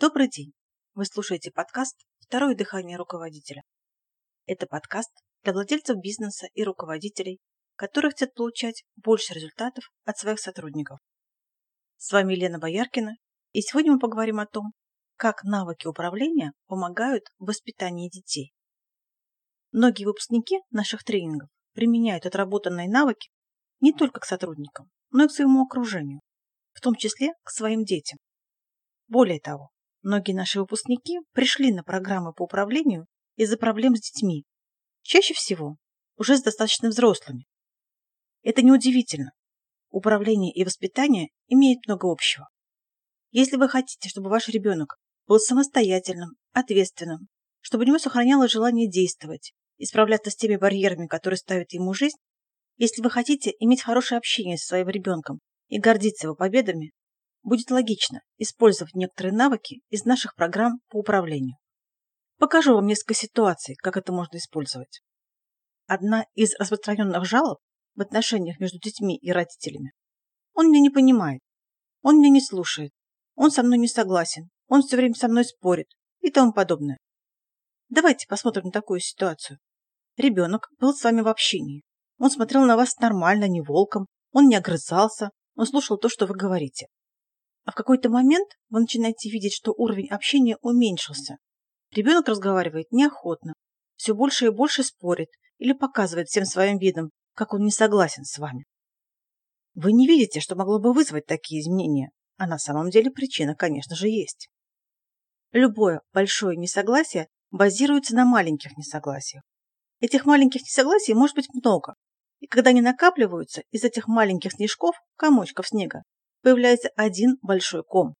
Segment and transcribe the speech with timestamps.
[0.00, 0.52] Добрый день!
[0.94, 3.62] Вы слушаете подкаст «Второе дыхание руководителя».
[4.46, 5.10] Это подкаст
[5.42, 7.40] для владельцев бизнеса и руководителей,
[7.74, 11.00] которые хотят получать больше результатов от своих сотрудников.
[11.96, 13.16] С вами Елена Бояркина,
[13.50, 14.66] и сегодня мы поговорим о том,
[15.16, 18.52] как навыки управления помогают в воспитании детей.
[19.72, 23.30] Многие выпускники наших тренингов применяют отработанные навыки
[23.80, 26.20] не только к сотрудникам, но и к своему окружению,
[26.72, 28.18] в том числе к своим детям.
[29.08, 33.06] Более того, многие наши выпускники пришли на программы по управлению
[33.36, 34.44] из-за проблем с детьми,
[35.02, 35.76] чаще всего
[36.16, 37.46] уже с достаточно взрослыми.
[38.42, 39.32] Это неудивительно.
[39.90, 42.48] Управление и воспитание имеют много общего.
[43.30, 47.28] Если вы хотите, чтобы ваш ребенок был самостоятельным, ответственным,
[47.60, 52.16] чтобы у него сохранялось желание действовать и справляться с теми барьерами, которые ставит ему жизнь,
[52.76, 56.92] если вы хотите иметь хорошее общение со своим ребенком и гордиться его победами,
[57.42, 61.56] будет логично использовать некоторые навыки из наших программ по управлению.
[62.38, 65.02] Покажу вам несколько ситуаций, как это можно использовать.
[65.86, 67.58] Одна из распространенных жалоб
[67.94, 69.92] в отношениях между детьми и родителями.
[70.54, 71.40] Он меня не понимает,
[72.02, 72.92] он меня не слушает,
[73.34, 75.88] он со мной не согласен, он все время со мной спорит
[76.20, 76.98] и тому подобное.
[77.88, 79.58] Давайте посмотрим на такую ситуацию.
[80.16, 81.82] Ребенок был с вами в общении.
[82.18, 86.34] Он смотрел на вас нормально, не волком, он не огрызался, он слушал то, что вы
[86.34, 86.88] говорите.
[87.68, 91.36] А в какой-то момент вы начинаете видеть, что уровень общения уменьшился.
[91.90, 93.52] Ребенок разговаривает неохотно,
[93.94, 98.38] все больше и больше спорит или показывает всем своим видом, как он не согласен с
[98.38, 98.64] вами.
[99.74, 102.08] Вы не видите, что могло бы вызвать такие изменения,
[102.38, 104.48] а на самом деле причина, конечно же, есть.
[105.52, 109.42] Любое большое несогласие базируется на маленьких несогласиях.
[110.00, 111.96] Этих маленьких несогласий может быть много,
[112.40, 116.04] и когда они накапливаются, из этих маленьких снежков, комочков снега,
[116.42, 118.14] появляется один большой ком.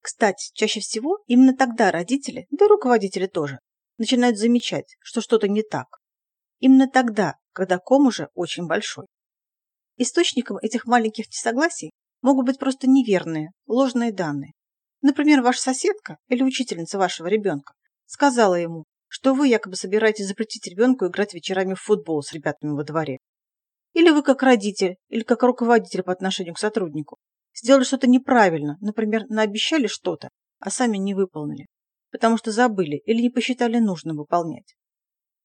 [0.00, 3.60] Кстати, чаще всего именно тогда родители, да и руководители тоже,
[3.98, 5.86] начинают замечать, что что-то не так.
[6.58, 9.06] Именно тогда, когда ком уже очень большой.
[9.96, 14.52] Источником этих маленьких несогласий могут быть просто неверные, ложные данные.
[15.02, 17.74] Например, ваша соседка или учительница вашего ребенка
[18.06, 22.84] сказала ему, что вы якобы собираетесь запретить ребенку играть вечерами в футбол с ребятами во
[22.84, 23.18] дворе.
[23.92, 27.18] Или вы как родитель, или как руководитель по отношению к сотруднику
[27.54, 31.66] сделали что-то неправильно, например, наобещали что-то, а сами не выполнили,
[32.10, 34.74] потому что забыли или не посчитали нужным выполнять.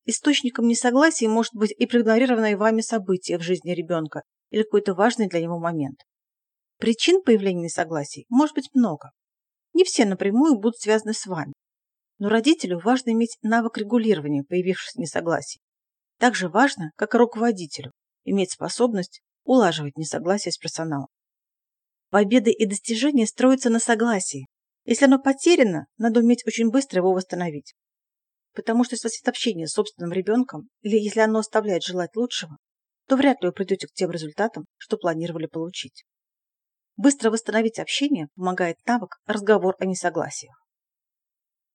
[0.05, 4.21] Источником несогласия может быть и проигнорированное вами событие в жизни ребенка
[4.51, 5.99] или какой-то важный для него момент.
[6.77, 9.11] Причин появления несогласий может быть много.
[9.73, 11.53] Не все напрямую будут связаны с вами.
[12.19, 15.59] Но родителю важно иметь навык регулирования появившихся несогласий.
[16.19, 17.91] Также важно, как и руководителю,
[18.29, 21.07] иметь способность улаживать несогласия с персоналом.
[22.09, 24.47] Победы и достижения строятся на согласии.
[24.85, 27.73] Если оно потеряно, надо уметь очень быстро его восстановить.
[28.53, 32.57] Потому что если есть общение с собственным ребенком, или если оно оставляет желать лучшего,
[33.07, 36.05] то вряд ли вы придете к тем результатам, что планировали получить.
[36.95, 40.55] Быстро восстановить общение помогает навык разговор о несогласиях.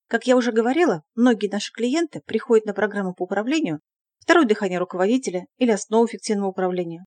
[0.07, 3.79] Как я уже говорила, многие наши клиенты приходят на программу по управлению
[4.23, 7.03] второе дыхание руководителя или основу эффективного управления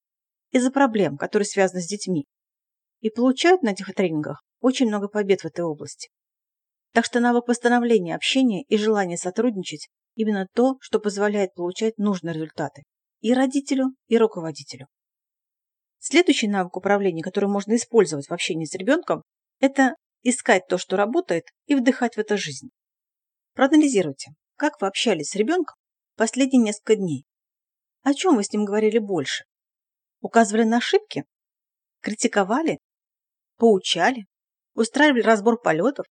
[0.53, 2.27] из-за проблем, которые связаны с детьми,
[3.01, 6.11] и получают на этих тренингах очень много побед в этой области.
[6.93, 12.83] Так что навык восстановления общения и желание сотрудничать именно то, что позволяет получать нужные результаты
[13.21, 14.87] и родителю, и руководителю.
[15.99, 19.23] Следующий навык управления, который можно использовать в общении с ребенком,
[19.59, 22.69] это искать то, что работает, и вдыхать в это жизнь.
[23.55, 25.77] Проанализируйте, как вы общались с ребенком
[26.17, 27.25] последние несколько дней.
[28.03, 29.45] О чем вы с ним говорили больше?
[30.21, 31.25] Указывали на ошибки?
[32.01, 32.79] Критиковали?
[33.57, 34.27] Поучали?
[34.75, 36.07] Устраивали разбор полетов?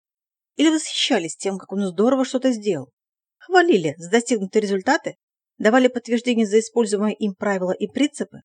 [0.56, 2.92] Или восхищались тем, как он здорово что-то сделал?
[3.38, 5.16] Хвалили за достигнутые результаты?
[5.57, 8.42] Давали подтверждение за используемые им правила и принципы?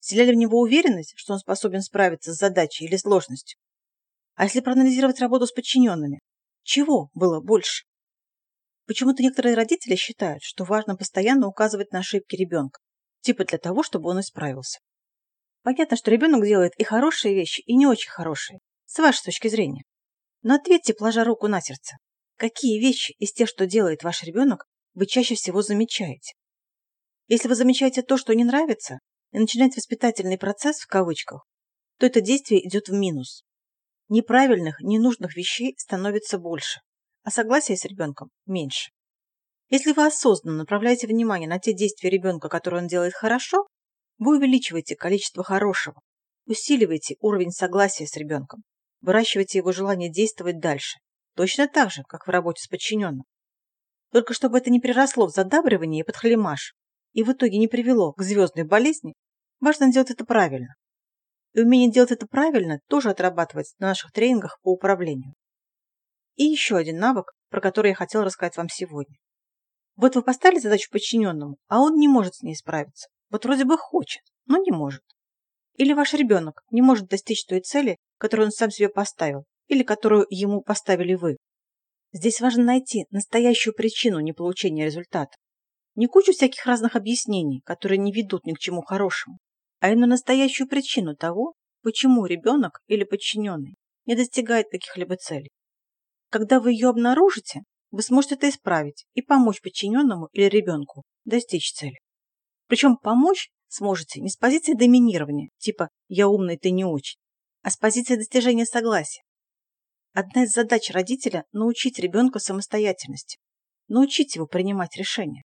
[0.00, 3.58] Вселяли в него уверенность, что он способен справиться с задачей или сложностью?
[4.34, 6.20] А если проанализировать работу с подчиненными?
[6.62, 7.84] Чего было больше?
[8.86, 12.80] Почему-то некоторые родители считают, что важно постоянно указывать на ошибки ребенка,
[13.20, 14.80] типа для того, чтобы он исправился.
[15.62, 19.84] Понятно, что ребенок делает и хорошие вещи, и не очень хорошие, с вашей точки зрения.
[20.42, 21.96] Но ответьте, положа руку на сердце,
[22.36, 24.64] какие вещи из тех, что делает ваш ребенок,
[24.94, 26.34] вы чаще всего замечаете?
[27.28, 28.98] Если вы замечаете то, что не нравится,
[29.30, 31.46] и начинаете воспитательный процесс в кавычках,
[31.98, 33.44] то это действие идет в минус.
[34.08, 36.80] Неправильных, ненужных вещей становится больше
[37.22, 38.90] а согласия с ребенком меньше.
[39.68, 43.66] Если вы осознанно направляете внимание на те действия ребенка, которые он делает хорошо,
[44.18, 46.00] вы увеличиваете количество хорошего,
[46.46, 48.62] усиливаете уровень согласия с ребенком,
[49.00, 50.98] выращиваете его желание действовать дальше
[51.34, 53.24] точно так же, как в работе с подчиненным.
[54.10, 56.74] Только чтобы это не переросло в задабривание и подхалимаш,
[57.12, 59.14] и в итоге не привело к звездной болезни,
[59.60, 60.74] важно сделать это правильно.
[61.54, 65.34] И умение делать это правильно тоже отрабатывается на наших тренингах по управлению.
[66.36, 69.16] И еще один навык, про который я хотела рассказать вам сегодня.
[69.96, 73.08] Вот вы поставили задачу подчиненному, а он не может с ней справиться.
[73.30, 75.02] Вот вроде бы хочет, но не может.
[75.76, 80.26] Или ваш ребенок не может достичь той цели, которую он сам себе поставил, или которую
[80.30, 81.36] ему поставили вы.
[82.12, 85.34] Здесь важно найти настоящую причину неполучения результата.
[85.94, 89.38] Не кучу всяких разных объяснений, которые не ведут ни к чему хорошему,
[89.80, 93.76] а именно настоящую причину того, почему ребенок или подчиненный
[94.06, 95.50] не достигает каких-либо целей.
[96.32, 101.98] Когда вы ее обнаружите, вы сможете это исправить и помочь подчиненному или ребенку достичь цели.
[102.68, 107.18] Причем помочь сможете не с позиции доминирования, типа «я умный, ты не очень»,
[107.60, 109.20] а с позиции достижения согласия.
[110.14, 113.36] Одна из задач родителя– научить ребенка самостоятельности,
[113.88, 115.42] научить его принимать решения,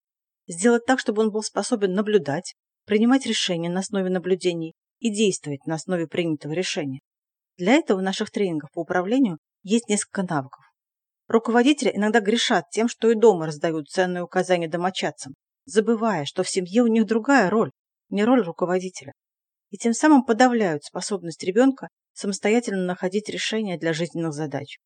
[0.47, 2.55] сделать так, чтобы он был способен наблюдать,
[2.85, 7.01] принимать решения на основе наблюдений и действовать на основе принятого решения.
[7.57, 10.66] Для этого в наших тренингах по управлению есть несколько навыков.
[11.29, 15.35] Руководители иногда грешат тем, что и дома раздают ценные указания домочадцам,
[15.65, 17.73] забывая, что в семье у них другая роль,
[18.11, 19.13] не роль руководителя.
[19.71, 24.79] И тем самым подавляют способность ребенка самостоятельно находить решения для жизненных задач.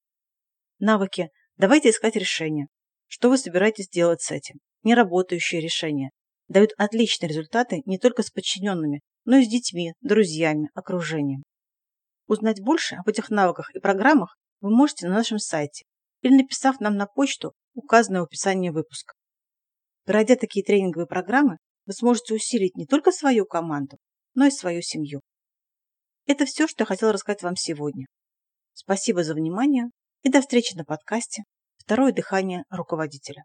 [0.78, 2.68] Навыки «давайте искать решения»,
[3.06, 6.10] что вы собираетесь делать с этим, неработающие решения,
[6.48, 11.42] дают отличные результаты не только с подчиненными, но и с детьми, друзьями, окружением.
[12.26, 15.84] Узнать больше об этих навыках и программах вы можете на нашем сайте
[16.22, 19.14] или написав нам на почту, указанную в описании выпуска.
[20.04, 23.98] Пройдя такие тренинговые программы, вы сможете усилить не только свою команду,
[24.34, 25.20] но и свою семью.
[26.26, 28.06] Это все, что я хотела рассказать вам сегодня.
[28.72, 29.86] Спасибо за внимание
[30.22, 31.42] и до встречи на подкасте
[31.76, 33.44] «Второе дыхание руководителя».